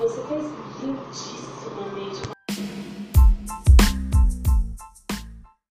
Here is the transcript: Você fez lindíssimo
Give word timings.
Você 0.00 0.22
fez 0.22 0.42
lindíssimo 0.82 1.41